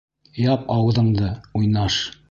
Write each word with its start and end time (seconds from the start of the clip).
Яп 0.43 0.63
ауыҙыңды, 0.77 1.31
уйнаш! 1.61 2.05